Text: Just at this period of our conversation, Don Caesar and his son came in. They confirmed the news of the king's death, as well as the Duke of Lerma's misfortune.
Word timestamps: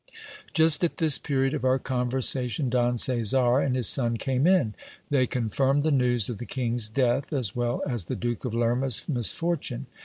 Just 0.55 0.83
at 0.83 0.97
this 0.97 1.19
period 1.19 1.53
of 1.53 1.63
our 1.63 1.77
conversation, 1.77 2.71
Don 2.71 2.97
Caesar 2.97 3.59
and 3.59 3.75
his 3.75 3.87
son 3.87 4.17
came 4.17 4.47
in. 4.47 4.73
They 5.11 5.27
confirmed 5.27 5.83
the 5.83 5.91
news 5.91 6.27
of 6.27 6.39
the 6.39 6.47
king's 6.47 6.89
death, 6.89 7.31
as 7.31 7.55
well 7.55 7.83
as 7.87 8.05
the 8.05 8.15
Duke 8.15 8.43
of 8.43 8.55
Lerma's 8.55 9.07
misfortune. 9.07 9.85